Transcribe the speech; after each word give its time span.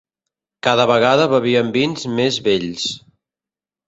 Cada 0.67 0.85
vegada 0.91 1.27
bevíem 1.33 1.69
vins 1.75 2.07
més 2.21 2.39
vells 2.49 2.87